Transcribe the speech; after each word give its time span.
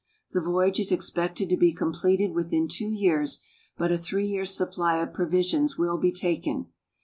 The 0.31 0.41
voyage 0.41 0.79
is 0.79 0.91
expected 0.91 1.47
to 1.49 1.57
be 1.57 1.75
completed 1.75 2.33
within 2.33 2.67
two 2.67 2.89
years, 2.89 3.39
but 3.77 3.91
a 3.91 3.99
three 3.99 4.25
years' 4.25 4.49
supply 4.49 4.97
of 4.99 5.13
provisions 5.13 5.77
will 5.77 5.99
be 5.99 6.11
taken. 6.11 6.69